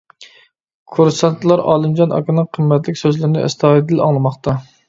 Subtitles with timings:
[0.95, 4.61] كۇرسانتلار ئالىمجان ئاكىنىڭ قىممەتلىك سۆزلىرىنى ئەستايىدىل ئاڭلىماقتا.